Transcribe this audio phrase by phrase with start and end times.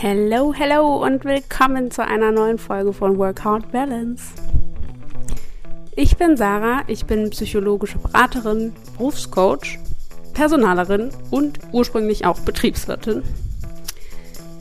[0.00, 4.26] Hello, hello und willkommen zu einer neuen Folge von Workout Balance.
[5.96, 9.80] Ich bin Sarah, ich bin psychologische Beraterin, Berufscoach,
[10.34, 13.24] Personalerin und ursprünglich auch Betriebswirtin.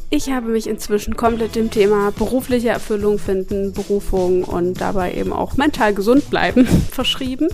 [0.09, 5.55] Ich habe mich inzwischen komplett dem Thema berufliche Erfüllung finden, Berufung und dabei eben auch
[5.55, 7.49] mental gesund bleiben verschrieben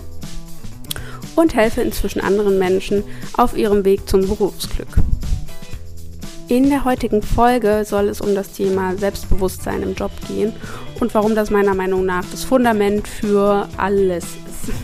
[1.36, 3.04] und helfe inzwischen anderen Menschen
[3.34, 4.88] auf ihrem Weg zum Berufsglück.
[6.48, 10.52] In der heutigen Folge soll es um das Thema Selbstbewusstsein im Job gehen
[11.00, 14.74] und warum das meiner Meinung nach das Fundament für alles ist.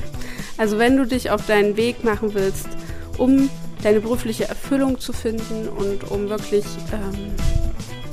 [0.57, 2.66] Also wenn du dich auf deinen Weg machen willst,
[3.19, 3.51] um
[3.83, 7.35] deine berufliche Erfüllung zu finden und um wirklich ähm,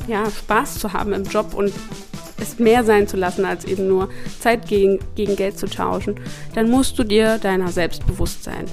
[0.07, 1.71] ja, Spaß zu haben im Job und
[2.41, 4.09] es mehr sein zu lassen, als eben nur
[4.41, 6.19] Zeit gegen, gegen Geld zu tauschen,
[6.53, 8.65] dann musst du dir deiner selbst bewusst sein.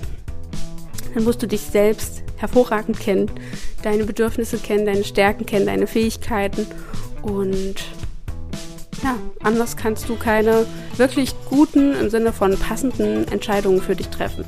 [1.15, 3.31] Dann musst du dich selbst hervorragend kennen,
[3.83, 6.67] deine Bedürfnisse kennen, deine Stärken kennen, deine Fähigkeiten
[7.23, 7.77] und
[9.03, 14.45] ja, anders kannst du keine wirklich guten, im Sinne von passenden Entscheidungen für dich treffen.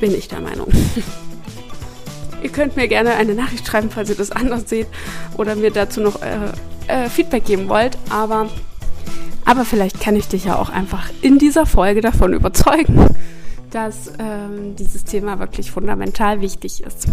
[0.00, 0.68] Bin ich der Meinung.
[2.42, 4.86] ihr könnt mir gerne eine Nachricht schreiben, falls ihr das anders seht
[5.36, 6.52] oder mir dazu noch äh,
[6.86, 7.98] äh, Feedback geben wollt.
[8.10, 8.48] Aber,
[9.44, 13.08] aber vielleicht kann ich dich ja auch einfach in dieser Folge davon überzeugen,
[13.70, 17.08] dass ähm, dieses Thema wirklich fundamental wichtig ist.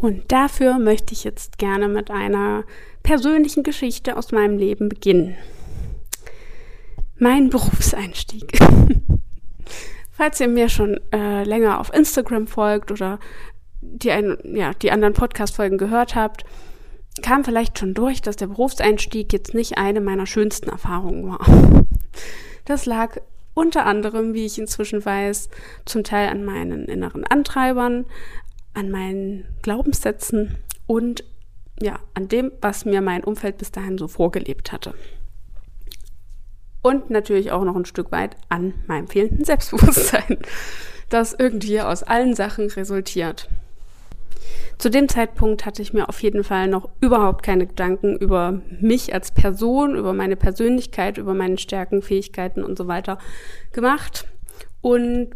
[0.00, 2.64] Und dafür möchte ich jetzt gerne mit einer
[3.02, 5.36] persönlichen Geschichte aus meinem Leben beginnen.
[7.18, 8.58] Mein Berufseinstieg.
[10.10, 13.18] Falls ihr mir schon äh, länger auf Instagram folgt oder
[13.80, 16.44] die, ein, ja, die anderen Podcast-Folgen gehört habt,
[17.22, 21.84] kam vielleicht schon durch, dass der Berufseinstieg jetzt nicht eine meiner schönsten Erfahrungen war.
[22.64, 23.16] Das lag
[23.54, 25.50] unter anderem, wie ich inzwischen weiß,
[25.84, 28.06] zum Teil an meinen inneren Antreibern,
[28.74, 31.24] an meinen Glaubenssätzen und
[31.82, 34.94] ja, an dem, was mir mein Umfeld bis dahin so vorgelebt hatte.
[36.82, 40.38] Und natürlich auch noch ein Stück weit an meinem fehlenden Selbstbewusstsein,
[41.08, 43.48] das irgendwie aus allen Sachen resultiert.
[44.78, 49.12] Zu dem Zeitpunkt hatte ich mir auf jeden Fall noch überhaupt keine Gedanken über mich
[49.12, 53.18] als Person, über meine Persönlichkeit, über meine Stärken, Fähigkeiten und so weiter
[53.72, 54.26] gemacht
[54.80, 55.30] und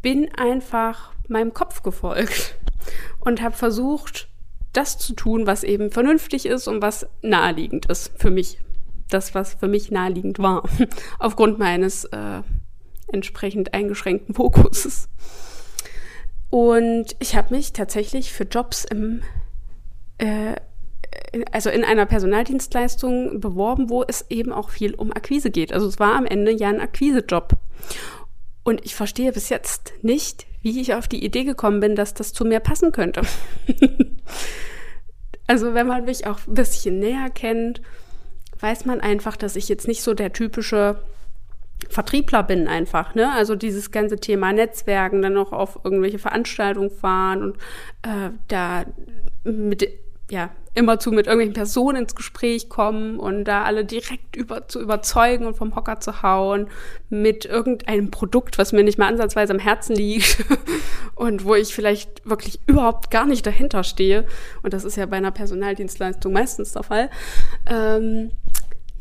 [0.00, 2.56] bin einfach meinem Kopf gefolgt
[3.20, 4.28] und habe versucht,
[4.72, 8.58] das zu tun, was eben vernünftig ist und was naheliegend ist für mich.
[9.10, 10.62] Das, was für mich naheliegend war,
[11.18, 12.42] aufgrund meines äh,
[13.08, 15.08] entsprechend eingeschränkten Fokuses.
[16.52, 19.22] Und ich habe mich tatsächlich für Jobs im,
[20.18, 20.54] äh,
[21.50, 25.72] also in einer Personaldienstleistung beworben, wo es eben auch viel um Akquise geht.
[25.72, 27.56] Also es war am Ende ja ein Akquisejob.
[28.64, 32.34] Und ich verstehe bis jetzt nicht, wie ich auf die Idee gekommen bin, dass das
[32.34, 33.22] zu mir passen könnte.
[35.46, 37.80] also wenn man mich auch ein bisschen näher kennt,
[38.60, 41.02] weiß man einfach, dass ich jetzt nicht so der typische
[41.88, 43.32] Vertriebler bin einfach, ne?
[43.32, 47.56] Also dieses ganze Thema Netzwerken, dann noch auf irgendwelche Veranstaltungen fahren und
[48.02, 48.84] äh, da
[49.44, 49.88] mit
[50.30, 55.44] ja immerzu mit irgendwelchen Personen ins Gespräch kommen und da alle direkt über, zu überzeugen
[55.44, 56.68] und vom Hocker zu hauen
[57.10, 60.42] mit irgendeinem Produkt, was mir nicht mal ansatzweise am Herzen liegt
[61.14, 64.24] und wo ich vielleicht wirklich überhaupt gar nicht dahinter stehe.
[64.62, 67.10] Und das ist ja bei einer Personaldienstleistung meistens der Fall.
[67.66, 68.30] Ähm,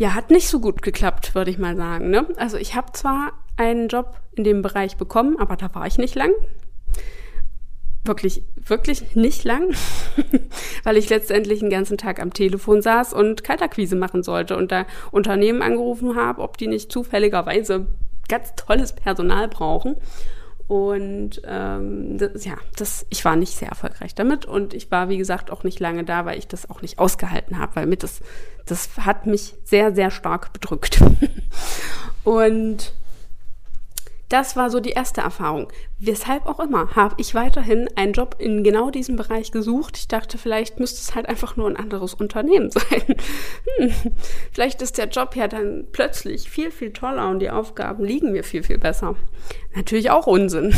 [0.02, 2.10] ja, hat nicht so gut geklappt, würde ich mal sagen.
[2.10, 2.26] Ne?
[2.38, 6.16] Also ich habe zwar einen Job in dem Bereich bekommen, aber da war ich nicht
[6.16, 6.32] lang.
[8.04, 9.76] Wirklich, wirklich nicht lang,
[10.84, 14.88] weil ich letztendlich den ganzen Tag am Telefon saß und Kaltakquise machen sollte und da
[15.12, 17.86] Unternehmen angerufen habe, ob die nicht zufälligerweise
[18.28, 19.98] ganz tolles Personal brauchen.
[20.72, 25.18] Und ähm, das, ja, das, ich war nicht sehr erfolgreich damit und ich war, wie
[25.18, 28.22] gesagt, auch nicht lange da, weil ich das auch nicht ausgehalten habe, weil mit das,
[28.66, 31.04] das hat mich sehr, sehr stark bedrückt.
[32.24, 32.94] und
[34.32, 35.68] das war so die erste Erfahrung.
[36.00, 39.98] Weshalb auch immer, habe ich weiterhin einen Job in genau diesem Bereich gesucht.
[39.98, 43.16] Ich dachte, vielleicht müsste es halt einfach nur ein anderes Unternehmen sein.
[43.78, 43.92] Hm,
[44.54, 48.46] vielleicht ist der Job ja dann plötzlich viel, viel toller und die Aufgaben liegen mir
[48.46, 49.16] viel, viel besser.
[49.76, 50.74] Natürlich auch Unsinn.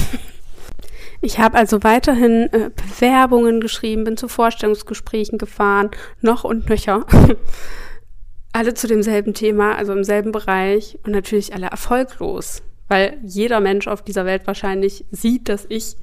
[1.22, 5.92] Ich habe also weiterhin äh, Bewerbungen geschrieben, bin zu Vorstellungsgesprächen gefahren,
[6.22, 7.06] noch und nöcher.
[8.52, 12.62] alle zu demselben Thema, also im selben Bereich und natürlich alle erfolglos
[12.94, 15.96] weil jeder Mensch auf dieser Welt wahrscheinlich sieht, dass ich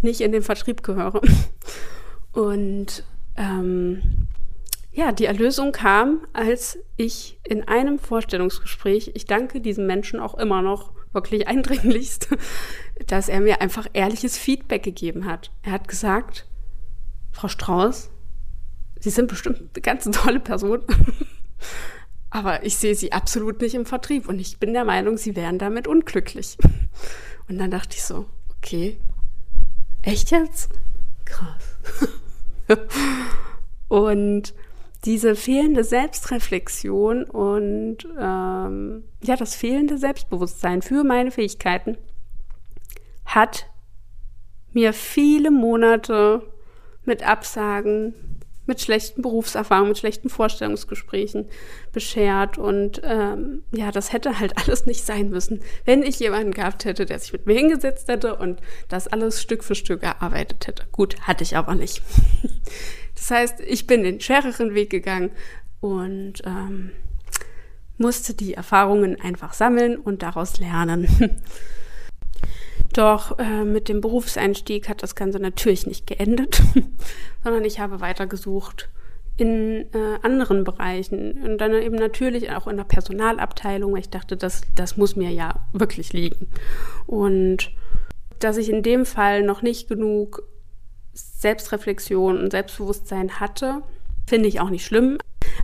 [0.00, 1.20] nicht in den Vertrieb gehöre.
[2.32, 3.04] Und
[3.36, 4.00] ähm,
[4.90, 10.62] ja, die Erlösung kam, als ich in einem Vorstellungsgespräch, ich danke diesem Menschen auch immer
[10.62, 12.28] noch wirklich eindringlichst,
[13.06, 15.50] dass er mir einfach ehrliches Feedback gegeben hat.
[15.62, 16.46] Er hat gesagt,
[17.32, 18.10] Frau Strauß,
[18.98, 20.84] Sie sind bestimmt eine ganz tolle Person,
[22.34, 25.56] aber ich sehe Sie absolut nicht im Vertrieb und ich bin der Meinung, Sie wären
[25.60, 26.58] damit unglücklich.
[27.48, 28.26] Und dann dachte ich so,
[28.56, 28.98] okay,
[30.02, 30.72] echt jetzt?
[31.24, 31.78] Krass.
[33.88, 34.52] und
[35.04, 41.96] diese fehlende Selbstreflexion und ähm, ja, das fehlende Selbstbewusstsein für meine Fähigkeiten
[43.26, 43.66] hat
[44.72, 46.42] mir viele Monate
[47.04, 48.33] mit Absagen,
[48.66, 51.48] mit schlechten Berufserfahrungen, mit schlechten Vorstellungsgesprächen
[51.92, 52.58] beschert.
[52.58, 57.06] Und ähm, ja, das hätte halt alles nicht sein müssen, wenn ich jemanden gehabt hätte,
[57.06, 60.84] der sich mit mir hingesetzt hätte und das alles Stück für Stück erarbeitet hätte.
[60.92, 62.02] Gut, hatte ich aber nicht.
[63.16, 65.30] Das heißt, ich bin den schwereren Weg gegangen
[65.80, 66.90] und ähm,
[67.96, 71.08] musste die Erfahrungen einfach sammeln und daraus lernen.
[72.94, 76.62] Doch äh, mit dem Berufseinstieg hat das Ganze natürlich nicht geendet,
[77.44, 78.88] sondern ich habe weitergesucht
[79.36, 83.96] in äh, anderen Bereichen und dann eben natürlich auch in der Personalabteilung.
[83.96, 86.48] Ich dachte, das, das muss mir ja wirklich liegen.
[87.06, 87.72] Und
[88.38, 90.44] dass ich in dem Fall noch nicht genug
[91.14, 93.82] Selbstreflexion und Selbstbewusstsein hatte,
[94.26, 95.18] finde ich auch nicht schlimm.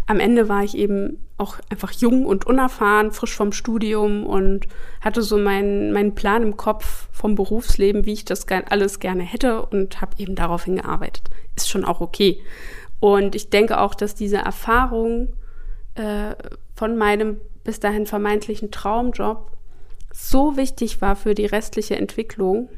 [0.06, 4.67] Am Ende war ich eben auch einfach jung und unerfahren, frisch vom Studium und
[5.00, 9.65] hatte so meinen, meinen Plan im Kopf vom Berufsleben, wie ich das alles gerne hätte
[9.67, 11.31] und habe eben daraufhin gearbeitet.
[11.56, 12.43] Ist schon auch okay.
[12.99, 15.32] Und ich denke auch, dass diese Erfahrung
[15.94, 16.35] äh,
[16.75, 19.50] von meinem bis dahin vermeintlichen Traumjob
[20.12, 22.69] so wichtig war für die restliche Entwicklung,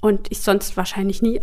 [0.00, 1.40] und ich sonst wahrscheinlich nie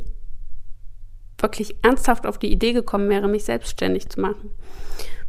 [1.43, 4.49] wirklich ernsthaft auf die Idee gekommen wäre, mich selbstständig zu machen.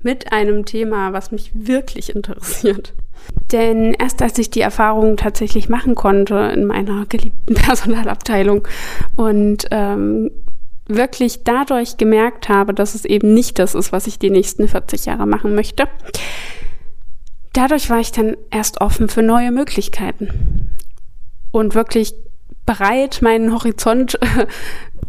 [0.03, 2.95] Mit einem Thema, was mich wirklich interessiert.
[3.53, 8.67] Denn erst als ich die Erfahrung tatsächlich machen konnte in meiner geliebten Personalabteilung
[9.17, 10.31] und ähm,
[10.87, 15.07] wirklich dadurch gemerkt habe, dass es eben nicht das ist, was ich die nächsten 40
[15.07, 15.89] Jahre machen möchte,
[17.53, 20.71] dadurch war ich dann erst offen für neue Möglichkeiten
[21.51, 22.15] und wirklich
[22.67, 24.47] bereit, meinen Horizont äh,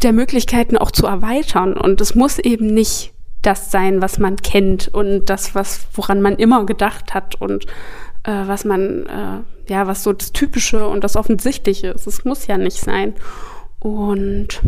[0.02, 1.78] der Möglichkeiten auch zu erweitern.
[1.78, 6.36] Und es muss eben nicht das sein, was man kennt und das, was, woran man
[6.36, 7.66] immer gedacht hat und
[8.24, 12.08] äh, was man, äh, ja, was so das Typische und das Offensichtliche ist.
[12.08, 13.14] Es muss ja nicht sein.
[13.80, 14.62] Und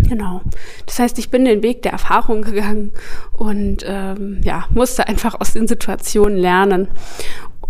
[0.00, 0.42] Genau.
[0.86, 2.92] Das heißt, ich bin den Weg der Erfahrung gegangen
[3.32, 6.88] und ähm, ja, musste einfach aus den Situationen lernen.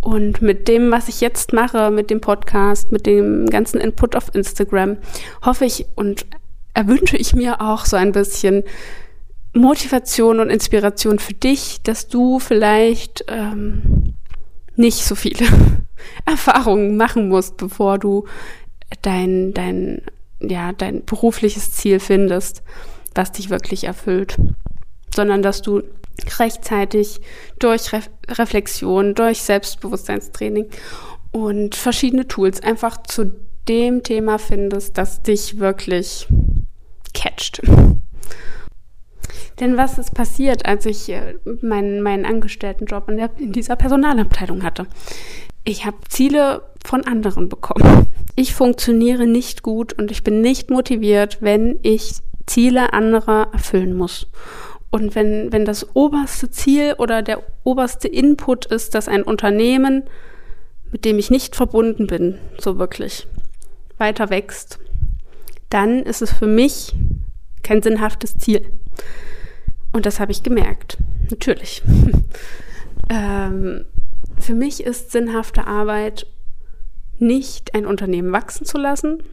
[0.05, 4.35] Und mit dem, was ich jetzt mache, mit dem Podcast, mit dem ganzen Input auf
[4.35, 4.99] Instagram,
[5.43, 6.27] hoffe ich und
[6.75, 8.65] erwünsche ich mir auch so ein bisschen
[9.55, 14.13] Motivation und Inspiration für dich, dass du vielleicht ähm,
[14.77, 15.47] nicht so viele
[16.27, 18.27] Erfahrungen machen musst, bevor du
[19.01, 20.03] dein, dein,
[20.39, 22.63] ja, dein berufliches Ziel findest,
[23.15, 24.37] was dich wirklich erfüllt,
[25.15, 25.83] sondern dass du
[26.39, 27.21] rechtzeitig
[27.59, 30.71] durch Re Reflexion, durch Selbstbewusstseinstraining
[31.33, 33.33] und verschiedene Tools einfach zu
[33.69, 36.27] dem Thema findest, das dich wirklich
[37.13, 37.61] catcht.
[39.61, 44.63] Denn was ist passiert, als ich äh, meinen, meinen Angestelltenjob in, der, in dieser Personalabteilung
[44.63, 44.87] hatte?
[45.65, 48.07] Ich habe Ziele von anderen bekommen.
[48.37, 52.17] Ich funktioniere nicht gut und ich bin nicht motiviert, wenn ich
[52.47, 54.27] Ziele anderer erfüllen muss.
[54.95, 60.05] Und wenn, wenn das oberste Ziel oder der oberste Input ist, dass ein Unternehmen,
[60.93, 63.27] mit dem ich nicht verbunden bin, so wirklich
[63.99, 64.79] weiter wächst,
[65.69, 66.95] dann ist es für mich
[67.65, 68.65] kein sinnhaftes Ziel.
[69.91, 70.99] Und das habe ich gemerkt.
[71.29, 71.83] Natürlich.
[73.11, 73.87] ähm,
[74.39, 76.29] für mich ist sinnhafte Arbeit
[77.19, 79.25] nicht ein Unternehmen wachsen zu lassen,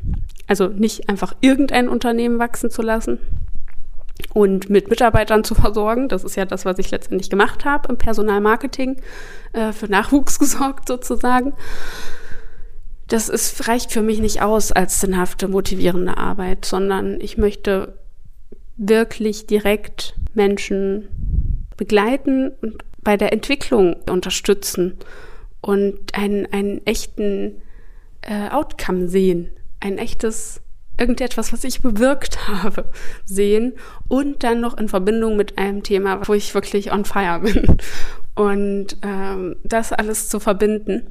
[0.48, 3.20] also nicht einfach irgendein Unternehmen wachsen zu lassen,
[4.34, 6.10] und mit Mitarbeitern zu versorgen.
[6.10, 9.02] Das ist ja das, was ich letztendlich gemacht habe im Personalmarketing,
[9.54, 11.54] äh, für Nachwuchs gesorgt sozusagen.
[13.08, 17.98] Das ist, reicht für mich nicht aus als sinnhafte, motivierende Arbeit, sondern ich möchte
[18.78, 24.98] wirklich direkt Menschen begleiten und bei der Entwicklung unterstützen
[25.60, 27.62] und einen, einen echten
[28.22, 29.50] äh, Outcome sehen,
[29.80, 30.61] ein echtes
[31.02, 32.86] irgendetwas, was ich bewirkt habe,
[33.26, 33.74] sehen
[34.08, 37.78] und dann noch in Verbindung mit einem Thema, wo ich wirklich on fire bin.
[38.36, 41.08] Und ähm, das alles zu verbinden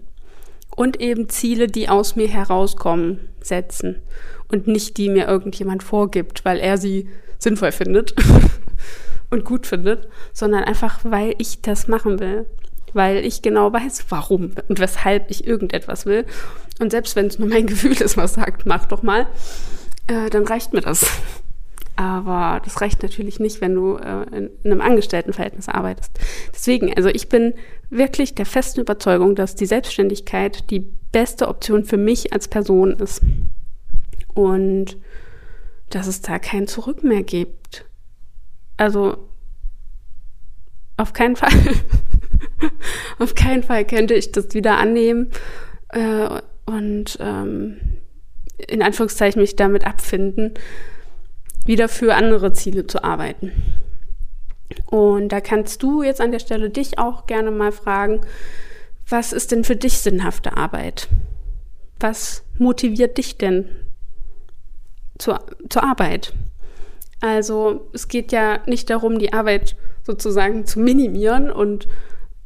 [0.75, 3.97] und eben Ziele, die aus mir herauskommen, setzen
[4.49, 8.15] und nicht die mir irgendjemand vorgibt, weil er sie sinnvoll findet
[9.31, 12.47] und gut findet, sondern einfach, weil ich das machen will,
[12.93, 16.25] weil ich genau weiß, warum und weshalb ich irgendetwas will
[16.81, 19.27] Und selbst wenn es nur mein Gefühl ist, was sagt, mach doch mal,
[20.07, 21.07] äh, dann reicht mir das.
[21.97, 26.19] Aber das reicht natürlich nicht, wenn du äh, in, in einem Angestelltenverhältnis arbeitest.
[26.55, 27.55] Deswegen, also ich bin
[27.91, 30.81] wirklich der festen Überzeugung, dass die Selbstständigkeit die
[31.13, 33.21] beste Option für mich als Person ist.
[34.33, 34.97] Und
[35.91, 37.85] dass es da kein Zurück mehr gibt.
[38.77, 39.19] Also
[40.97, 41.51] auf keinen Fall.
[43.19, 45.31] auf keinen Fall könnte ich das wieder annehmen
[45.91, 47.77] äh, und ähm,
[48.69, 50.55] in Anführungszeichen mich damit abfinden,
[51.65, 53.53] wieder für andere Ziele zu arbeiten.
[54.87, 58.21] Und da kannst du jetzt an der Stelle dich auch gerne mal fragen,
[59.09, 61.09] was ist denn für dich sinnhafte Arbeit?
[61.99, 63.69] Was motiviert dich denn
[65.19, 66.33] zur, zur Arbeit?
[67.21, 71.89] Also es geht ja nicht darum, die Arbeit sozusagen zu minimieren und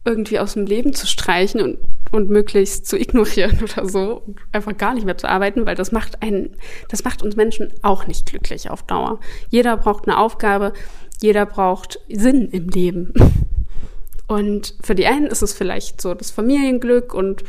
[0.04, 1.78] irgendwie aus dem Leben zu streichen und,
[2.14, 6.22] und möglichst zu ignorieren oder so einfach gar nicht mehr zu arbeiten, weil das macht
[6.22, 6.56] einen,
[6.88, 9.20] das macht uns Menschen auch nicht glücklich auf Dauer.
[9.50, 10.72] Jeder braucht eine Aufgabe,
[11.20, 13.12] jeder braucht Sinn im Leben.
[14.26, 17.44] Und für die einen ist es vielleicht so das Familienglück und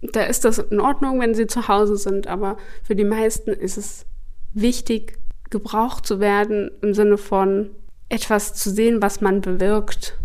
[0.00, 3.76] da ist das in Ordnung, wenn sie zu Hause sind, aber für die meisten ist
[3.76, 4.06] es
[4.54, 5.18] wichtig,
[5.50, 7.68] gebraucht zu werden im Sinne von
[8.08, 10.18] etwas zu sehen, was man bewirkt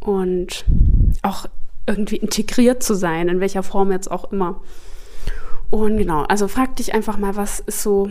[0.00, 0.64] und
[1.20, 1.46] auch
[1.86, 4.62] irgendwie integriert zu sein, in welcher Form jetzt auch immer.
[5.70, 8.10] Und genau, also frag dich einfach mal, was ist so,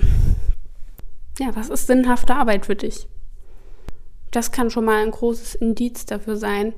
[1.39, 3.07] ja, was ist sinnhafte Arbeit für dich?
[4.31, 6.73] Das kann schon mal ein großes Indiz dafür sein,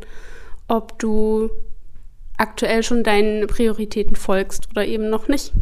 [0.67, 1.49] ob du
[2.37, 5.53] aktuell schon deinen Prioritäten folgst oder eben noch nicht.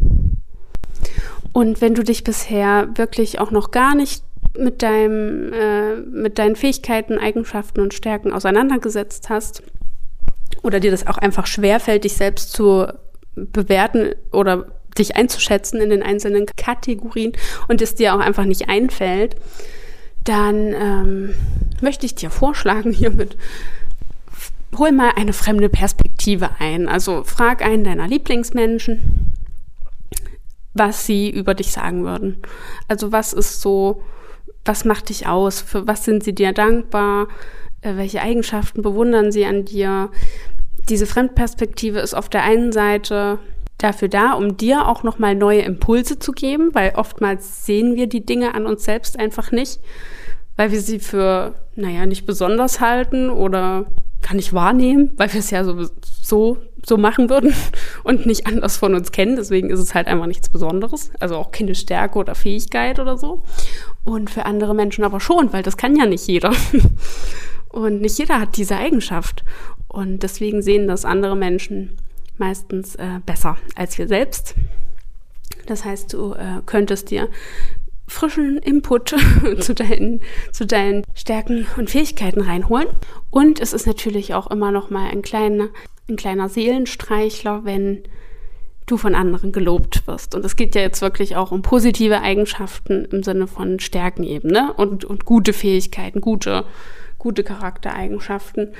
[1.52, 4.24] Und wenn du dich bisher wirklich auch noch gar nicht
[4.58, 9.62] mit, deinem, äh, mit deinen Fähigkeiten, Eigenschaften und Stärken auseinandergesetzt hast
[10.62, 12.86] oder dir das auch einfach schwerfällt, dich selbst zu
[13.34, 14.66] bewerten oder
[14.98, 17.32] dich einzuschätzen in den einzelnen Kategorien
[17.68, 19.36] und es dir auch einfach nicht einfällt,
[20.24, 21.34] dann ähm,
[21.80, 23.36] möchte ich dir vorschlagen hiermit,
[24.76, 26.88] hol mal eine fremde Perspektive ein.
[26.88, 29.32] Also frag einen deiner Lieblingsmenschen,
[30.74, 32.42] was sie über dich sagen würden.
[32.88, 34.02] Also was ist so,
[34.64, 35.60] was macht dich aus?
[35.60, 37.28] Für was sind sie dir dankbar?
[37.82, 40.10] Äh, welche Eigenschaften bewundern sie an dir?
[40.88, 43.38] Diese Fremdperspektive ist auf der einen Seite
[43.78, 48.24] dafür da, um dir auch nochmal neue Impulse zu geben, weil oftmals sehen wir die
[48.24, 49.80] Dinge an uns selbst einfach nicht,
[50.56, 53.86] weil wir sie für, naja, nicht besonders halten oder
[54.22, 55.88] gar nicht wahrnehmen, weil wir es ja so,
[56.22, 57.52] so, so machen würden
[58.04, 59.34] und nicht anders von uns kennen.
[59.36, 61.10] Deswegen ist es halt einfach nichts Besonderes.
[61.18, 63.42] Also auch keine Stärke oder Fähigkeit oder so.
[64.04, 66.52] Und für andere Menschen aber schon, weil das kann ja nicht jeder.
[67.72, 69.44] Und nicht jeder hat diese Eigenschaft.
[69.88, 71.96] Und deswegen sehen das andere Menschen
[72.38, 74.54] meistens äh, besser als wir selbst.
[75.66, 77.28] Das heißt, du äh, könntest dir
[78.06, 79.14] frischen Input
[79.60, 82.88] zu, deinen, zu deinen Stärken und Fähigkeiten reinholen.
[83.30, 85.68] Und es ist natürlich auch immer noch mal ein kleiner,
[86.08, 88.02] ein kleiner Seelenstreichler, wenn
[88.86, 90.34] du von anderen gelobt wirst.
[90.34, 94.48] Und es geht ja jetzt wirklich auch um positive Eigenschaften im Sinne von Stärken eben,
[94.48, 94.72] ne?
[94.76, 96.64] Und, und gute Fähigkeiten, gute,
[97.22, 98.72] gute Charaktereigenschaften,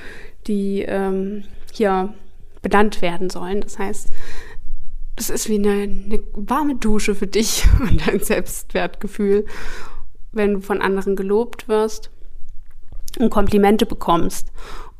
[0.47, 2.13] die ähm, hier
[2.61, 3.61] benannt werden sollen.
[3.61, 4.09] Das heißt,
[5.15, 9.45] das ist wie eine, eine warme Dusche für dich und dein Selbstwertgefühl,
[10.33, 12.11] wenn du von anderen gelobt wirst
[13.17, 14.51] und Komplimente bekommst.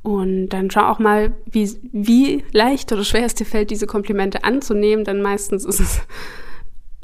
[0.04, 4.46] Und dann schau auch mal, wie, wie leicht oder schwer es dir fällt, diese Komplimente
[4.46, 6.02] anzunehmen, denn meistens ist es,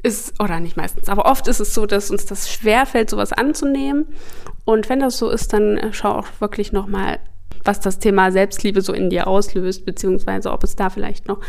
[0.04, 3.34] ist, oder nicht meistens, aber oft ist es so, dass uns das schwer fällt, sowas
[3.34, 4.06] anzunehmen.
[4.66, 7.20] Und wenn das so ist, dann äh, schau auch wirklich nochmal
[7.64, 11.40] was das Thema Selbstliebe so in dir auslöst, beziehungsweise ob es da vielleicht noch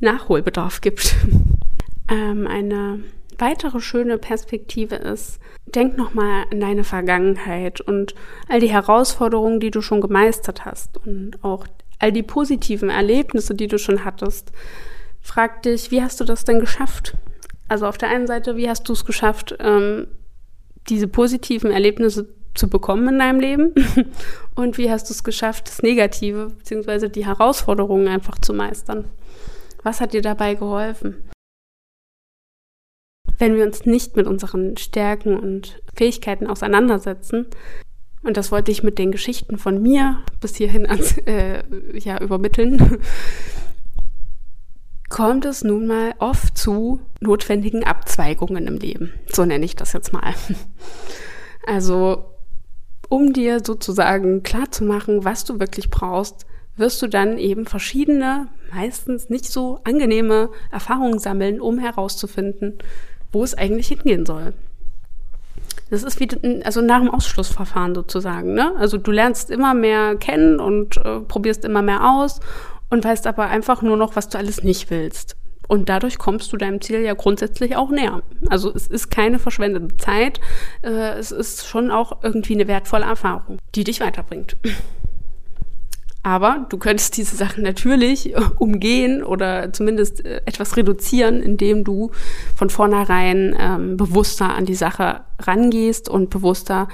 [0.00, 1.16] Nachholbedarf gibt.
[2.08, 3.00] ähm, eine
[3.38, 8.14] weitere schöne Perspektive ist, denk nochmal an deine Vergangenheit und
[8.48, 11.66] all die Herausforderungen, die du schon gemeistert hast und auch
[11.98, 14.52] all die positiven Erlebnisse, die du schon hattest.
[15.20, 17.14] Frag dich, wie hast du das denn geschafft?
[17.68, 20.06] Also auf der einen Seite, wie hast du es geschafft, ähm,
[20.88, 23.74] diese positiven Erlebnisse zu bekommen in deinem Leben?
[24.54, 27.08] Und wie hast du es geschafft, das Negative bzw.
[27.08, 29.06] die Herausforderungen einfach zu meistern?
[29.82, 31.28] Was hat dir dabei geholfen?
[33.38, 37.46] Wenn wir uns nicht mit unseren Stärken und Fähigkeiten auseinandersetzen,
[38.22, 41.62] und das wollte ich mit den Geschichten von mir bis hierhin ans, äh,
[41.96, 42.98] ja, übermitteln,
[45.16, 49.14] kommt es nun mal oft zu notwendigen Abzweigungen im Leben.
[49.32, 50.34] So nenne ich das jetzt mal.
[51.68, 52.26] Also
[53.08, 56.46] um dir sozusagen klarzumachen, was du wirklich brauchst,
[56.76, 62.74] wirst du dann eben verschiedene meistens nicht so angenehme Erfahrungen sammeln, um herauszufinden,
[63.32, 64.52] wo es eigentlich hingehen soll.
[65.90, 66.28] Das ist wie
[66.62, 68.54] also nach dem Ausschlussverfahren sozusagen.
[68.54, 68.72] Ne?
[68.78, 72.40] Also du lernst immer mehr kennen und äh, probierst immer mehr aus
[72.90, 75.36] und weißt aber einfach nur noch, was du alles nicht willst.
[75.68, 78.22] Und dadurch kommst du deinem Ziel ja grundsätzlich auch näher.
[78.48, 80.40] Also es ist keine verschwendete Zeit,
[80.82, 84.56] äh, es ist schon auch irgendwie eine wertvolle Erfahrung, die dich weiterbringt.
[86.22, 92.10] Aber du könntest diese Sachen natürlich umgehen oder zumindest äh, etwas reduzieren, indem du
[92.56, 96.88] von vornherein ähm, bewusster an die Sache rangehst und bewusster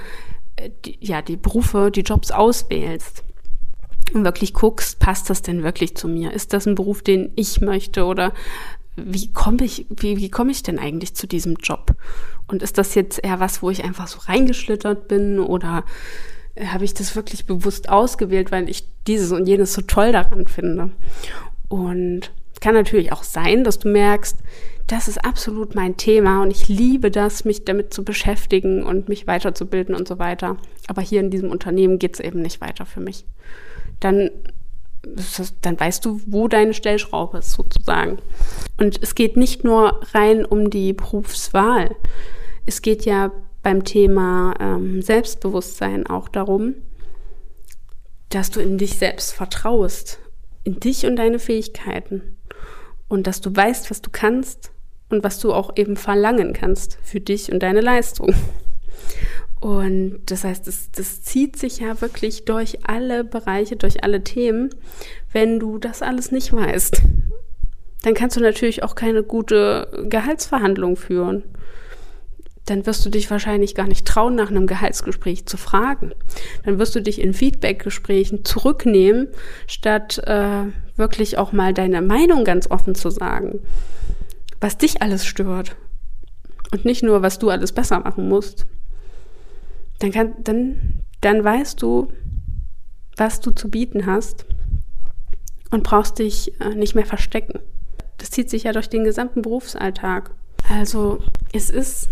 [0.55, 3.23] äh, die, ja, die Berufe, die Jobs auswählst.
[4.13, 6.31] Wirklich guckst, passt das denn wirklich zu mir?
[6.33, 8.05] Ist das ein Beruf, den ich möchte?
[8.05, 8.33] Oder
[8.95, 11.95] wie komme ich, wie, wie komme ich denn eigentlich zu diesem Job?
[12.47, 15.83] Und ist das jetzt eher was, wo ich einfach so reingeschlittert bin oder
[16.59, 20.91] habe ich das wirklich bewusst ausgewählt, weil ich dieses und jenes so toll daran finde.
[21.67, 22.31] Und
[22.63, 24.37] kann natürlich auch sein, dass du merkst,
[24.87, 29.27] das ist absolut mein Thema und ich liebe das, mich damit zu beschäftigen und mich
[29.27, 30.55] weiterzubilden und so weiter.
[30.87, 33.25] Aber hier in diesem Unternehmen geht es eben nicht weiter für mich.
[34.03, 34.29] Dann,
[35.61, 38.17] dann weißt du, wo deine Stellschraube ist sozusagen.
[38.77, 41.95] Und es geht nicht nur rein um die Berufswahl.
[42.65, 43.31] Es geht ja
[43.61, 46.75] beim Thema ähm, Selbstbewusstsein auch darum,
[48.29, 50.19] dass du in dich selbst vertraust,
[50.63, 52.37] in dich und deine Fähigkeiten
[53.07, 54.71] und dass du weißt, was du kannst
[55.09, 58.33] und was du auch eben verlangen kannst für dich und deine Leistung.
[59.63, 64.71] Und das heißt, das, das zieht sich ja wirklich durch alle Bereiche, durch alle Themen.
[65.31, 67.01] Wenn du das alles nicht weißt,
[68.01, 71.43] dann kannst du natürlich auch keine gute Gehaltsverhandlung führen
[72.65, 76.13] dann wirst du dich wahrscheinlich gar nicht trauen, nach einem Gehaltsgespräch zu fragen.
[76.63, 79.27] Dann wirst du dich in Feedbackgesprächen zurücknehmen,
[79.67, 80.63] statt äh,
[80.95, 83.59] wirklich auch mal deine Meinung ganz offen zu sagen,
[84.61, 85.75] was dich alles stört
[86.71, 88.65] und nicht nur, was du alles besser machen musst.
[90.03, 92.11] Dann, kann, dann, dann weißt du,
[93.15, 94.45] was du zu bieten hast
[95.71, 97.61] und brauchst dich äh, nicht mehr verstecken.
[98.17, 100.31] Das zieht sich ja durch den gesamten Berufsalltag.
[100.69, 102.09] Also es ist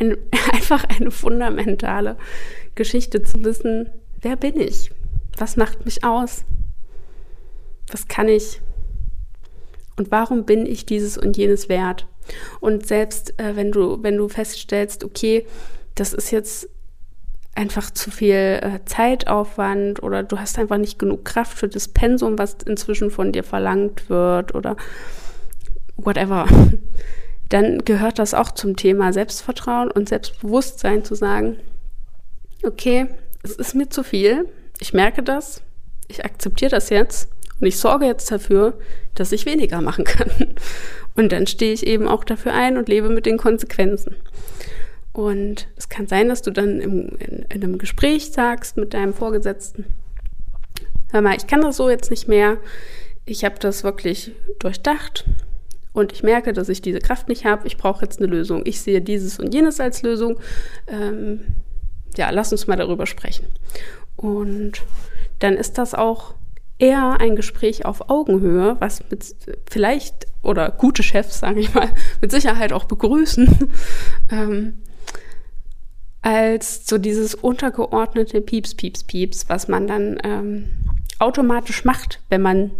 [0.00, 0.16] ein,
[0.52, 2.16] einfach eine fundamentale
[2.74, 3.90] Geschichte zu wissen,
[4.20, 4.90] wer bin ich?
[5.38, 6.44] Was macht mich aus?
[7.92, 8.60] Was kann ich?
[9.94, 12.08] Und warum bin ich dieses und jenes wert?
[12.58, 15.46] Und selbst äh, wenn du, wenn du feststellst, okay,
[15.94, 16.68] das ist jetzt
[17.54, 22.38] einfach zu viel äh, Zeitaufwand oder du hast einfach nicht genug Kraft für das Pensum,
[22.38, 24.76] was inzwischen von dir verlangt wird oder
[25.96, 26.46] whatever
[27.50, 31.58] dann gehört das auch zum Thema Selbstvertrauen und Selbstbewusstsein zu sagen,
[32.64, 33.08] okay,
[33.42, 35.60] es ist mir zu viel, ich merke das,
[36.08, 37.28] ich akzeptiere das jetzt
[37.60, 38.78] und ich sorge jetzt dafür,
[39.14, 40.30] dass ich weniger machen kann.
[41.16, 44.14] Und dann stehe ich eben auch dafür ein und lebe mit den Konsequenzen.
[45.12, 49.12] Und es kann sein, dass du dann im, in, in einem Gespräch sagst mit deinem
[49.12, 49.86] Vorgesetzten,
[51.10, 52.58] hör mal, ich kann das so jetzt nicht mehr,
[53.24, 55.24] ich habe das wirklich durchdacht,
[55.92, 58.62] und ich merke, dass ich diese Kraft nicht habe, ich brauche jetzt eine Lösung.
[58.64, 60.38] Ich sehe dieses und jenes als Lösung.
[60.86, 61.40] Ähm,
[62.16, 63.46] ja, lass uns mal darüber sprechen.
[64.16, 64.82] Und
[65.40, 66.34] dann ist das auch
[66.78, 69.34] eher ein Gespräch auf Augenhöhe, was mit
[69.68, 71.88] vielleicht oder gute Chefs, sage ich mal,
[72.20, 73.70] mit Sicherheit auch begrüßen,
[74.30, 74.74] ähm,
[76.30, 80.68] als so dieses untergeordnete Pieps, Pieps, Pieps, was man dann ähm,
[81.18, 82.70] automatisch macht, wenn man,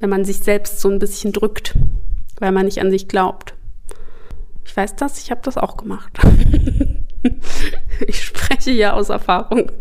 [0.00, 1.74] wenn man sich selbst so ein bisschen drückt
[2.38, 3.54] weil man nicht an sich glaubt.
[4.64, 6.18] Ich weiß das, ich habe das auch gemacht.
[8.06, 9.72] ich spreche ja aus Erfahrung.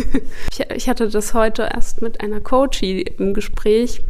[0.74, 4.02] ich, hatte das heute erst mit einer Coachie im Gespräch,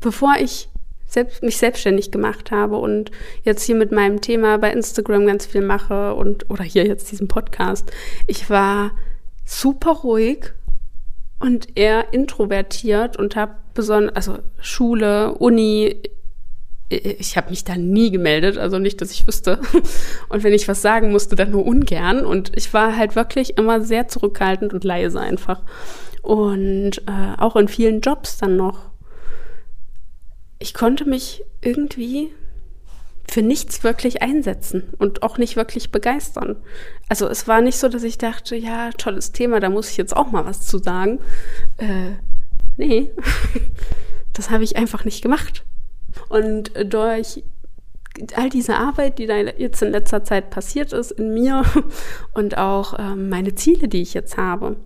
[0.00, 0.68] bevor ich
[1.08, 3.10] selbst, mich selbstständig gemacht habe und
[3.42, 7.26] jetzt hier mit meinem Thema bei Instagram ganz viel mache und oder hier jetzt diesen
[7.26, 7.90] Podcast.
[8.26, 8.92] Ich war
[9.44, 10.52] super ruhig
[11.40, 15.96] und eher introvertiert und habe besonders, also Schule, Uni,
[16.90, 19.60] ich habe mich da nie gemeldet, also nicht, dass ich wüsste.
[20.30, 22.24] Und wenn ich was sagen musste, dann nur ungern.
[22.24, 25.60] Und ich war halt wirklich immer sehr zurückhaltend und leise einfach.
[26.22, 28.87] Und äh, auch in vielen Jobs dann noch.
[30.58, 32.32] Ich konnte mich irgendwie
[33.30, 36.56] für nichts wirklich einsetzen und auch nicht wirklich begeistern.
[37.08, 40.16] Also es war nicht so, dass ich dachte, ja, tolles Thema, da muss ich jetzt
[40.16, 41.20] auch mal was zu sagen.
[41.76, 42.12] Äh,
[42.78, 43.10] nee,
[44.32, 45.64] das habe ich einfach nicht gemacht.
[46.30, 47.42] Und durch
[48.34, 51.64] all diese Arbeit, die da jetzt in letzter Zeit passiert ist in mir
[52.32, 54.76] und auch ähm, meine Ziele, die ich jetzt habe,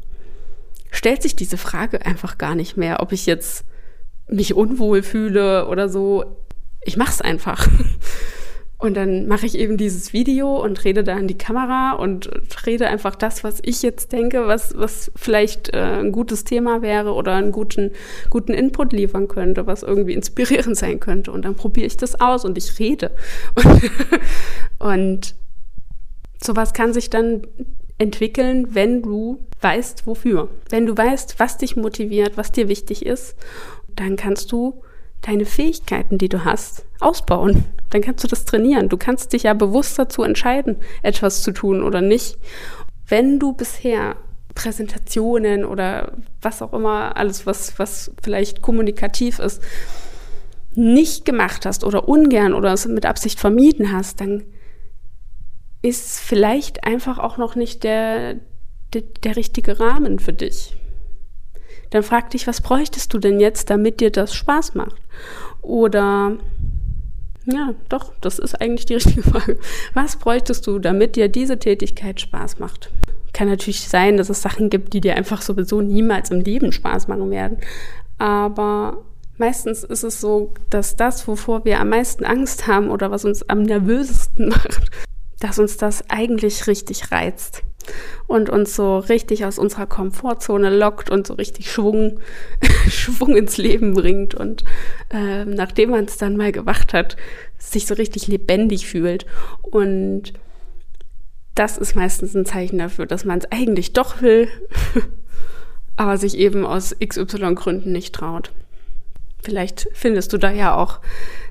[0.90, 3.64] stellt sich diese Frage einfach gar nicht mehr, ob ich jetzt
[4.28, 6.24] mich unwohl fühle oder so,
[6.84, 7.68] ich mach's einfach.
[8.82, 12.28] Und dann mache ich eben dieses Video und rede da in die Kamera und
[12.66, 17.12] rede einfach das, was ich jetzt denke, was, was vielleicht äh, ein gutes Thema wäre
[17.12, 17.92] oder einen guten,
[18.28, 21.30] guten Input liefern könnte, was irgendwie inspirierend sein könnte.
[21.30, 23.12] Und dann probiere ich das aus und ich rede.
[23.54, 23.90] Und,
[24.80, 25.34] und
[26.42, 27.46] sowas kann sich dann
[27.98, 30.48] entwickeln, wenn du weißt, wofür.
[30.70, 33.36] Wenn du weißt, was dich motiviert, was dir wichtig ist,
[33.96, 34.82] dann kannst du
[35.22, 37.64] deine Fähigkeiten, die du hast, ausbauen.
[37.90, 38.88] Dann kannst du das trainieren.
[38.88, 42.38] Du kannst dich ja bewusst dazu entscheiden, etwas zu tun oder nicht.
[43.06, 44.16] Wenn du bisher
[44.54, 49.62] Präsentationen oder was auch immer, alles, was, was vielleicht kommunikativ ist,
[50.74, 54.44] nicht gemacht hast oder ungern oder es mit Absicht vermieden hast, dann
[55.82, 58.36] ist vielleicht einfach auch noch nicht der,
[58.94, 60.76] der, der richtige Rahmen für dich
[61.92, 64.96] dann frag dich, was bräuchtest du denn jetzt, damit dir das Spaß macht?
[65.60, 66.38] Oder
[67.44, 69.58] ja, doch, das ist eigentlich die richtige Frage.
[69.92, 72.90] Was bräuchtest du, damit dir diese Tätigkeit Spaß macht?
[73.34, 77.08] Kann natürlich sein, dass es Sachen gibt, die dir einfach sowieso niemals im Leben Spaß
[77.08, 77.58] machen werden.
[78.16, 79.02] Aber
[79.36, 83.48] meistens ist es so, dass das, wovor wir am meisten Angst haben oder was uns
[83.50, 84.80] am nervösesten macht,
[85.40, 87.62] dass uns das eigentlich richtig reizt
[88.26, 92.20] und uns so richtig aus unserer Komfortzone lockt und so richtig Schwung,
[92.88, 94.64] Schwung ins Leben bringt und
[95.10, 97.16] äh, nachdem man es dann mal gemacht hat,
[97.58, 99.26] sich so richtig lebendig fühlt.
[99.62, 100.32] Und
[101.54, 104.48] das ist meistens ein Zeichen dafür, dass man es eigentlich doch will,
[105.96, 108.52] aber sich eben aus XY Gründen nicht traut.
[109.42, 111.00] Vielleicht findest du da ja auch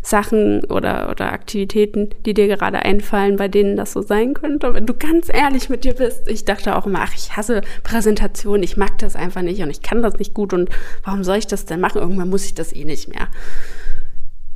[0.01, 4.73] Sachen oder, oder Aktivitäten, die dir gerade einfallen, bei denen das so sein könnte.
[4.73, 8.63] Wenn du ganz ehrlich mit dir bist, ich dachte auch immer, ach, ich hasse Präsentationen,
[8.63, 10.69] ich mag das einfach nicht und ich kann das nicht gut und
[11.03, 11.99] warum soll ich das denn machen?
[11.99, 13.27] Irgendwann muss ich das eh nicht mehr.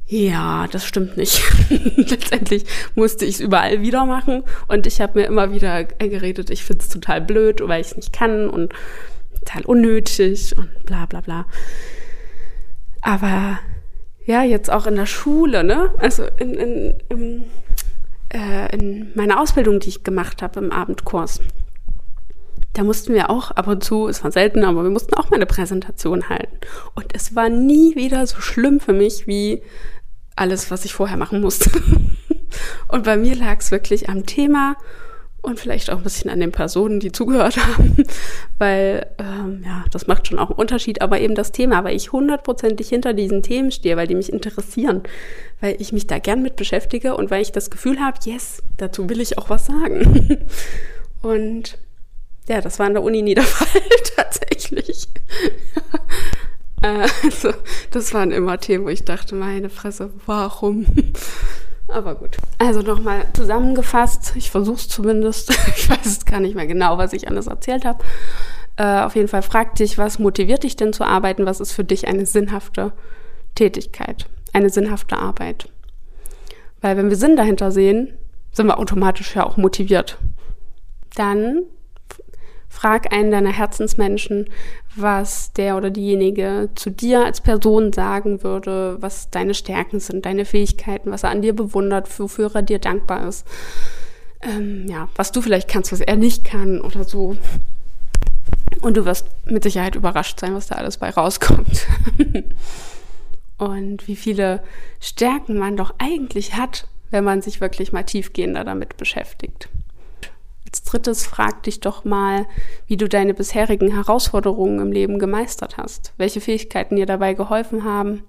[0.08, 1.42] Ja, das stimmt nicht.
[1.98, 6.64] Letztendlich musste ich es überall wieder machen und ich habe mir immer wieder geredet, ich
[6.64, 8.72] finde es total blöd, weil ich es nicht kann und
[9.40, 11.46] total unnötig und bla bla bla.
[13.06, 13.60] Aber
[14.26, 15.94] ja, jetzt auch in der Schule, ne?
[16.00, 17.46] Also in, in, in,
[18.34, 21.40] äh, in meiner Ausbildung, die ich gemacht habe im Abendkurs.
[22.74, 25.36] Da mussten wir auch ab und zu, es war selten, aber wir mussten auch mal
[25.36, 26.58] eine Präsentation halten.
[26.96, 29.62] Und es war nie wieder so schlimm für mich wie
[30.36, 31.70] alles, was ich vorher machen musste.
[32.88, 34.78] und bei mir lag es wirklich am Thema
[35.46, 38.04] und vielleicht auch ein bisschen an den Personen, die zugehört haben,
[38.58, 42.12] weil ähm, ja, das macht schon auch einen Unterschied, aber eben das Thema, weil ich
[42.12, 45.04] hundertprozentig hinter diesen Themen stehe, weil die mich interessieren,
[45.62, 49.10] weil ich mich da gern mit beschäftige und weil ich das Gefühl habe, yes, dazu
[49.10, 50.40] will ich auch was sagen.
[51.22, 51.80] Und
[52.48, 53.82] ja, das war an der Uni nie der Fall
[54.16, 55.08] tatsächlich.
[56.84, 57.52] Äh, also,
[57.90, 60.86] das waren immer Themen, wo ich dachte, meine Fresse, warum?
[61.88, 62.38] Aber gut.
[62.58, 65.52] Also nochmal zusammengefasst, ich versuche es zumindest.
[65.76, 68.04] ich weiß es gar nicht mehr genau, was ich alles erzählt habe.
[68.78, 71.46] Äh, auf jeden Fall frag dich, was motiviert dich denn zu arbeiten?
[71.46, 72.92] Was ist für dich eine sinnhafte
[73.54, 75.70] Tätigkeit, eine sinnhafte Arbeit?
[76.82, 78.14] Weil wenn wir Sinn dahinter sehen,
[78.52, 80.18] sind wir automatisch ja auch motiviert.
[81.16, 81.64] Dann
[82.76, 84.50] Frag einen deiner Herzensmenschen,
[84.98, 90.44] was der oder diejenige zu dir als Person sagen würde, was deine Stärken sind, deine
[90.44, 93.48] Fähigkeiten, was er an dir bewundert, wofür er dir dankbar ist.
[94.42, 97.38] Ähm, ja, was du vielleicht kannst, was er nicht kann oder so.
[98.82, 101.88] Und du wirst mit Sicherheit überrascht sein, was da alles bei rauskommt.
[103.58, 104.62] Und wie viele
[105.00, 109.70] Stärken man doch eigentlich hat, wenn man sich wirklich mal tiefgehender damit beschäftigt.
[110.76, 112.48] Als drittes frag dich doch mal,
[112.86, 118.26] wie du deine bisherigen Herausforderungen im Leben gemeistert hast, welche Fähigkeiten dir dabei geholfen haben,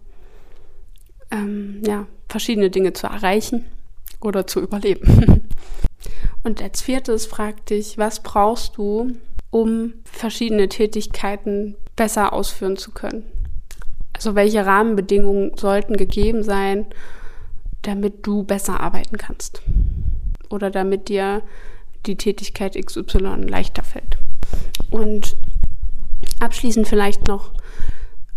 [1.32, 3.64] ähm, ja, verschiedene Dinge zu erreichen
[4.20, 5.42] oder zu überleben.
[6.44, 9.10] Und als viertes frag dich, was brauchst du,
[9.50, 13.24] um verschiedene Tätigkeiten besser ausführen zu können?
[14.12, 16.86] Also welche Rahmenbedingungen sollten gegeben sein,
[17.82, 19.62] damit du besser arbeiten kannst?
[20.48, 21.42] Oder damit dir
[22.06, 24.18] die Tätigkeit XY leichter fällt.
[24.90, 25.36] Und
[26.40, 27.52] abschließend vielleicht noch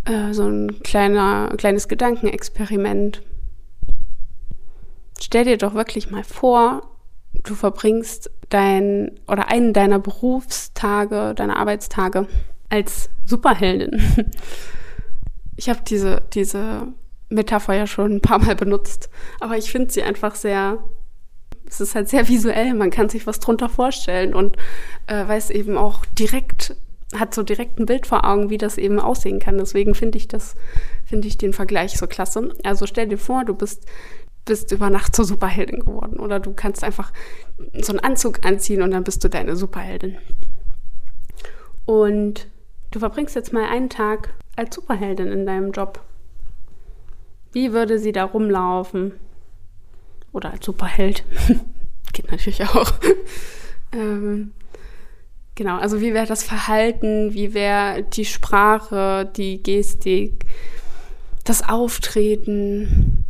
[0.06, 3.22] äh, so ein kleiner, kleines Gedankenexperiment.
[5.22, 6.82] Stell dir doch wirklich mal vor,
[7.44, 12.28] du verbringst dein oder einen deiner Berufstage, deine Arbeitstage
[12.70, 14.02] als Superheldin.
[15.56, 16.88] Ich habe diese, diese
[17.28, 19.10] Metapher ja schon ein paar Mal benutzt,
[19.42, 20.82] aber ich finde sie einfach sehr
[21.70, 24.58] es ist halt sehr visuell, man kann sich was drunter vorstellen und
[25.08, 26.76] äh, weiß eben auch direkt
[27.16, 29.58] hat so direkt ein Bild vor Augen, wie das eben aussehen kann.
[29.58, 30.56] Deswegen finde ich das,
[31.06, 32.54] finde ich den Vergleich so klasse.
[32.64, 33.86] Also stell dir vor, du bist,
[34.46, 37.12] bist über Nacht zur Superheldin geworden oder du kannst einfach
[37.82, 40.18] so einen Anzug anziehen und dann bist du deine Superheldin.
[41.86, 42.48] Und
[42.92, 46.02] du verbringst jetzt mal einen Tag als Superheldin in deinem Job.
[47.52, 49.14] Wie würde sie da rumlaufen?
[50.32, 51.24] Oder als Superheld.
[52.14, 52.94] Geht natürlich auch.
[53.94, 54.52] ähm,
[55.56, 60.46] genau, also wie wäre das Verhalten, wie wäre die Sprache, die Gestik,
[61.44, 63.24] das Auftreten,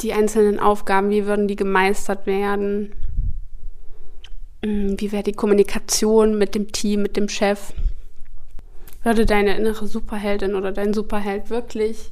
[0.00, 2.92] die einzelnen Aufgaben, wie würden die gemeistert werden?
[4.64, 7.72] Hm, wie wäre die Kommunikation mit dem Team, mit dem Chef?
[9.02, 12.10] Würde deine innere Superheldin oder dein Superheld wirklich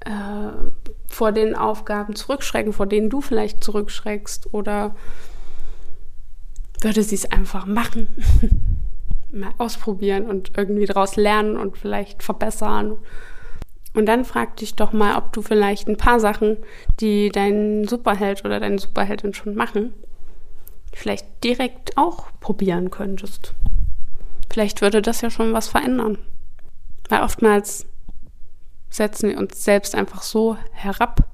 [0.00, 0.83] äh,
[1.14, 4.52] vor den Aufgaben zurückschrecken, vor denen du vielleicht zurückschreckst?
[4.52, 4.94] Oder
[6.80, 8.08] würde sie es einfach machen?
[9.32, 12.98] Mal ausprobieren und irgendwie daraus lernen und vielleicht verbessern.
[13.94, 16.56] Und dann frag dich doch mal, ob du vielleicht ein paar Sachen,
[17.00, 19.92] die dein Superheld oder deine Superheldin schon machen,
[20.92, 23.54] vielleicht direkt auch probieren könntest.
[24.50, 26.18] Vielleicht würde das ja schon was verändern.
[27.08, 27.86] Weil oftmals
[28.94, 31.28] setzen wir uns selbst einfach so herab.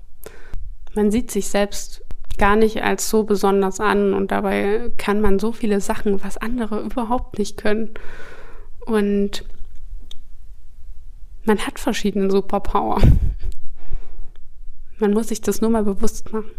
[0.95, 2.03] Man sieht sich selbst
[2.39, 6.81] gar nicht als so besonders an und dabei kann man so viele Sachen, was andere
[6.81, 7.93] überhaupt nicht können.
[8.87, 9.45] Und
[11.45, 13.03] man hat verschiedene Superpower.
[14.99, 16.51] Man muss sich das nur mal bewusst machen.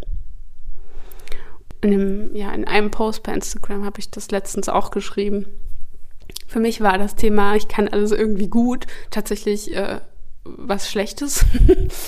[1.80, 5.46] In einem, ja, in einem Post bei Instagram habe ich das letztens auch geschrieben.
[6.46, 10.00] Für mich war das Thema, ich kann alles irgendwie gut, tatsächlich äh,
[10.44, 11.44] was Schlechtes.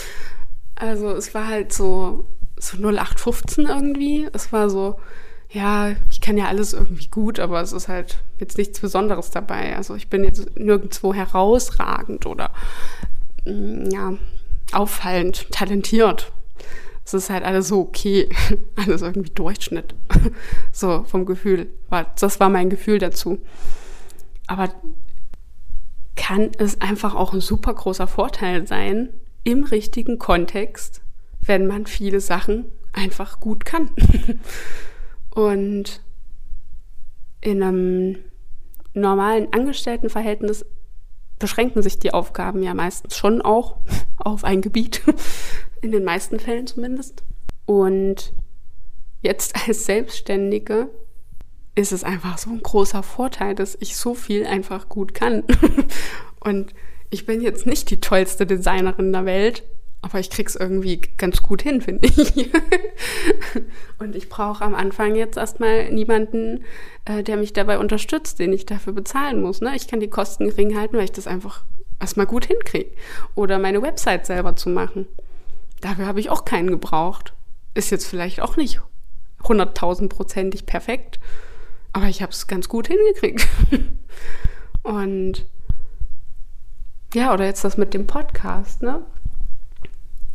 [0.75, 4.29] also es war halt so, so 0815 irgendwie.
[4.33, 4.99] Es war so,
[5.51, 9.77] ja, ich kann ja alles irgendwie gut, aber es ist halt jetzt nichts Besonderes dabei.
[9.77, 12.51] Also ich bin jetzt nirgendwo herausragend oder
[13.45, 14.15] mm, ja,
[14.73, 16.33] auffallend, talentiert
[17.05, 18.29] es ist halt alles so okay,
[18.77, 19.95] alles irgendwie Durchschnitt.
[20.73, 21.69] so vom Gefühl.
[22.19, 23.39] Das war mein Gefühl dazu.
[24.47, 24.71] Aber
[26.17, 29.11] kann es einfach auch ein super großer Vorteil sein,
[29.43, 31.03] im richtigen Kontext,
[31.45, 33.91] wenn man viele Sachen einfach gut kann.
[35.35, 36.03] Und
[37.41, 38.19] in einem
[38.95, 40.65] normalen Angestelltenverhältnis
[41.39, 43.79] beschränken sich die Aufgaben ja meistens schon auch
[44.17, 45.03] auf ein Gebiet
[45.83, 47.23] in den meisten Fällen zumindest.
[47.67, 48.33] Und
[49.21, 50.89] jetzt als Selbstständige
[51.75, 55.43] ist es einfach so ein großer Vorteil, dass ich so viel einfach gut kann.
[56.41, 56.73] Und
[57.11, 59.65] ich bin jetzt nicht die tollste Designerin der Welt,
[60.03, 62.51] aber ich krieg's irgendwie ganz gut hin, finde ich.
[63.99, 66.65] Und ich brauche am Anfang jetzt erstmal niemanden,
[67.07, 69.61] äh, der mich dabei unterstützt, den ich dafür bezahlen muss.
[69.61, 69.75] Ne?
[69.75, 71.65] Ich kann die Kosten gering halten, weil ich das einfach
[71.99, 72.91] erstmal gut hinkriege.
[73.35, 75.07] Oder meine Website selber zu machen.
[75.81, 77.33] Dafür habe ich auch keinen gebraucht.
[77.75, 78.81] Ist jetzt vielleicht auch nicht
[79.43, 81.19] hunderttausendprozentig perfekt,
[81.95, 83.49] aber ich habe es ganz gut hingekriegt.
[84.83, 85.47] Und
[87.15, 89.07] ja, oder jetzt das mit dem Podcast, ne?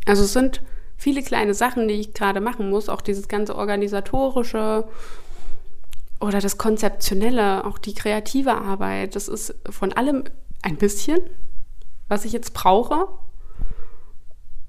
[0.06, 0.64] Also es sind
[0.98, 4.88] viele kleine Sachen, die ich gerade machen muss, auch dieses ganze organisatorische
[6.22, 9.16] oder das konzeptionelle, auch die kreative Arbeit.
[9.16, 10.24] Das ist von allem
[10.62, 11.20] ein bisschen,
[12.08, 13.10] was ich jetzt brauche,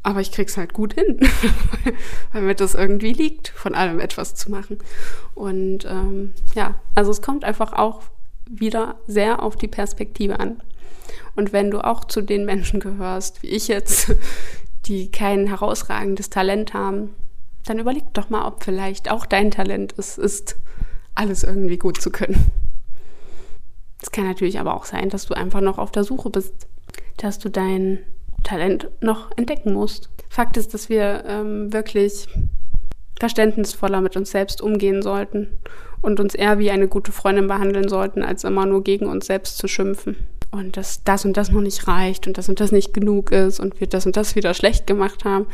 [0.02, 1.20] aber ich krieg's halt gut hin,
[2.32, 4.78] weil mir das irgendwie liegt, von allem etwas zu machen.
[5.34, 8.02] Und ähm, ja, also es kommt einfach auch
[8.48, 10.62] wieder sehr auf die Perspektive an.
[11.36, 14.14] Und wenn du auch zu den Menschen gehörst, wie ich jetzt,
[14.86, 17.14] die kein herausragendes Talent haben,
[17.66, 20.56] dann überleg doch mal, ob vielleicht auch dein Talent es ist,
[21.14, 22.50] alles irgendwie gut zu können.
[24.02, 26.54] Es kann natürlich aber auch sein, dass du einfach noch auf der Suche bist,
[27.18, 27.98] dass du dein
[28.44, 30.11] Talent noch entdecken musst.
[30.29, 32.29] Fakt ist, dass wir ähm, wirklich
[33.18, 35.59] verständnisvoller mit uns selbst umgehen sollten
[36.00, 39.59] und uns eher wie eine gute Freundin behandeln sollten, als immer nur gegen uns selbst
[39.59, 40.16] zu schimpfen.
[40.50, 43.61] Und dass das und das noch nicht reicht und das und das nicht genug ist
[43.61, 45.46] und wir das und das wieder schlecht gemacht haben.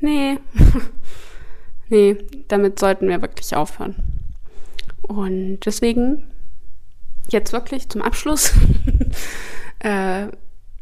[0.00, 0.38] Nee,
[1.88, 2.16] nee,
[2.48, 3.96] damit sollten wir wirklich aufhören.
[5.02, 6.26] Und deswegen
[7.30, 8.52] jetzt wirklich zum Abschluss
[9.80, 10.28] äh,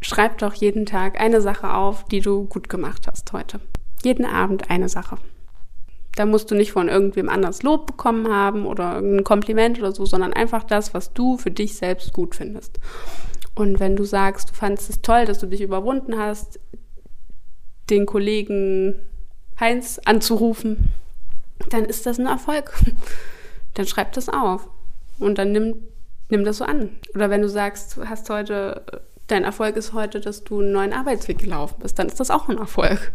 [0.03, 3.61] schreib doch jeden Tag eine Sache auf, die du gut gemacht hast heute.
[4.05, 5.17] Jeden Abend eine Sache.
[6.15, 10.05] Da musst du nicht von irgendwem anders Lob bekommen haben oder ein Kompliment oder so,
[10.05, 12.79] sondern einfach das, was du für dich selbst gut findest.
[13.55, 16.61] Und wenn du sagst, du fandest es toll, dass du dich überwunden hast,
[17.89, 18.97] den Kollegen
[19.59, 20.93] Heinz anzurufen,
[21.71, 22.73] dann ist das ein Erfolg.
[23.75, 24.69] Dann schreib das auf.
[25.19, 25.77] Und dann nimm
[26.33, 26.91] nimm das so an.
[27.15, 28.83] Oder wenn du sagst, du hast heute,
[29.33, 32.49] dein Erfolg ist heute, dass du einen neuen Arbeitsweg gelaufen bist, dann ist das auch
[32.49, 33.13] ein Erfolg.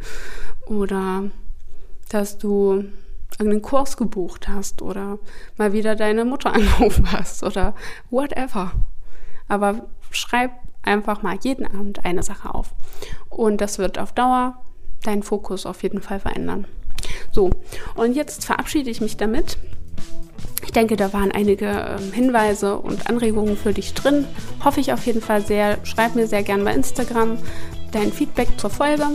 [0.66, 1.26] Oder
[2.10, 2.86] dass du
[3.38, 5.20] irgendeinen Kurs gebucht hast oder
[5.58, 7.76] mal wieder deine Mutter angerufen hast oder
[8.10, 8.72] whatever.
[9.48, 10.52] Aber schreib
[10.82, 12.74] einfach mal jeden Abend eine Sache auf.
[13.30, 14.58] Und das wird auf Dauer
[15.04, 16.66] deinen Fokus auf jeden Fall verändern.
[17.32, 17.52] So,
[17.96, 19.58] und jetzt verabschiede ich mich damit.
[20.78, 24.28] Ich denke, da waren einige ähm, Hinweise und Anregungen für dich drin.
[24.64, 25.80] Hoffe ich auf jeden Fall sehr.
[25.82, 27.40] Schreib mir sehr gern bei Instagram
[27.92, 29.08] dein Feedback zur Folge.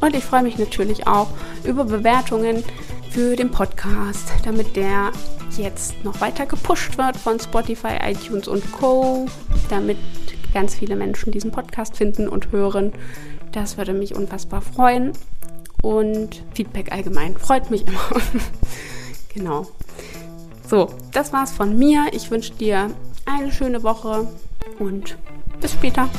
[0.00, 1.30] Und ich freue mich natürlich auch
[1.64, 2.62] über Bewertungen
[3.10, 5.10] für den Podcast, damit der
[5.56, 9.26] jetzt noch weiter gepusht wird von Spotify, iTunes und Co.,
[9.70, 9.98] damit
[10.52, 12.92] ganz viele Menschen diesen Podcast finden und hören.
[13.50, 15.10] Das würde mich unfassbar freuen.
[15.82, 17.98] Und Feedback allgemein freut mich immer.
[19.34, 19.66] genau.
[20.74, 22.06] So, das war's von mir.
[22.10, 22.90] Ich wünsche dir
[23.26, 24.26] eine schöne Woche
[24.80, 25.16] und
[25.60, 26.10] bis später.